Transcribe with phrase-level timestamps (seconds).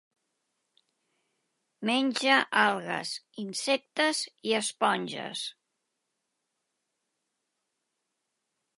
[1.89, 3.13] Menja algues,
[3.45, 5.45] insectes i esponges.